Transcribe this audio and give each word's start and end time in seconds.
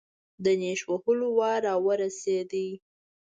د 0.43 0.45
نېش 0.61 0.81
وهلو 0.89 1.27
وار 1.37 1.61
راورسېد. 1.67 2.51